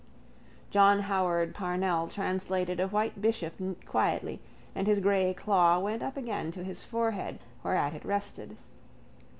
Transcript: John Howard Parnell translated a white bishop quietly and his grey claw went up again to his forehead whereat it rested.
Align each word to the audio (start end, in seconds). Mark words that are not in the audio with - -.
John 0.71 1.01
Howard 1.01 1.53
Parnell 1.53 2.07
translated 2.07 2.79
a 2.79 2.87
white 2.87 3.21
bishop 3.21 3.61
quietly 3.85 4.41
and 4.73 4.87
his 4.87 4.99
grey 4.99 5.31
claw 5.31 5.77
went 5.77 6.01
up 6.01 6.17
again 6.17 6.49
to 6.53 6.63
his 6.63 6.81
forehead 6.81 7.37
whereat 7.61 7.93
it 7.93 8.03
rested. 8.03 8.57